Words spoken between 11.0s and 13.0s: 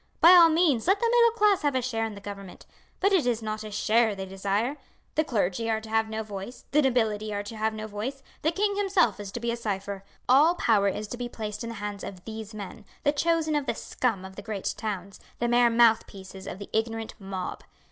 to be placed in the hands of these men,